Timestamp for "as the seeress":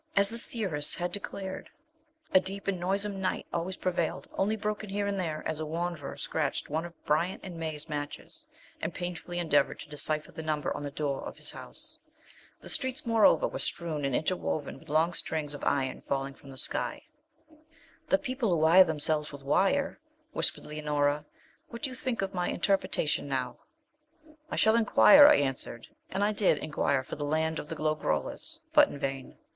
0.15-0.95